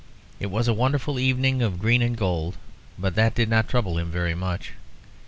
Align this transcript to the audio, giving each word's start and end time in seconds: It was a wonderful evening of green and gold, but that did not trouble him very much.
It 0.39 0.47
was 0.47 0.67
a 0.67 0.73
wonderful 0.73 1.19
evening 1.19 1.61
of 1.61 1.77
green 1.77 2.01
and 2.01 2.17
gold, 2.17 2.57
but 2.97 3.13
that 3.13 3.35
did 3.35 3.49
not 3.49 3.69
trouble 3.69 3.99
him 3.99 4.09
very 4.09 4.33
much. 4.33 4.71